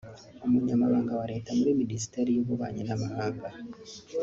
Umunyamabanga 0.45 1.13
wa 1.19 1.25
Leta 1.31 1.49
muri 1.57 1.71
Minisiteri 1.81 2.29
y’Ububanyi 2.33 2.81
n’Amahanga 2.85 3.47